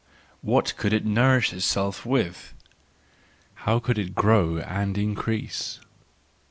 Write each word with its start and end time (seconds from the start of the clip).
What 0.41 0.75
could 0.77 0.93
it 0.93 1.05
nourish 1.05 1.53
itself 1.53 2.07
with? 2.07 2.55
How 3.53 3.77
could 3.77 3.99
it 3.99 4.15
grow 4.15 4.57
and 4.57 4.97
increase? 4.97 5.79